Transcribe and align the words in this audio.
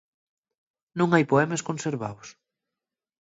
Nun 0.97 1.09
hai 1.11 1.23
poemes 1.31 1.65
conservaos. 1.67 2.27